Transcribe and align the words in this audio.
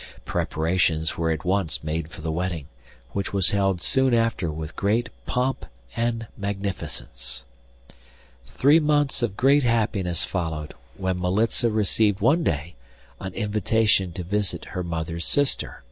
Preparations 0.25 1.15
were 1.15 1.29
at 1.29 1.45
once 1.45 1.83
made 1.83 2.07
for 2.07 2.21
the 2.21 2.31
wedding, 2.31 2.65
which 3.11 3.33
was 3.33 3.51
held 3.51 3.83
soon 3.83 4.15
after 4.15 4.49
with 4.51 4.75
great 4.75 5.09
pomp 5.27 5.63
and 5.95 6.25
magnificence. 6.35 7.45
Three 8.45 8.79
months 8.79 9.21
of 9.21 9.37
great 9.37 9.61
happiness 9.61 10.25
followed, 10.25 10.73
when 10.97 11.19
Militza 11.19 11.69
received 11.69 12.19
one 12.19 12.43
day 12.43 12.73
an 13.19 13.35
invitation 13.35 14.11
to 14.13 14.23
visit 14.23 14.65
her 14.73 14.81
mother's 14.83 15.27
sister. 15.27 15.79